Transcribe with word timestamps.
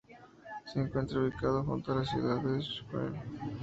Se 0.65 0.79
encuentra 0.81 1.19
ubicado 1.19 1.63
junto 1.63 1.91
a 1.91 1.97
la 1.97 2.05
ciudad 2.05 2.37
de 2.41 2.59
Schwerin. 2.59 3.19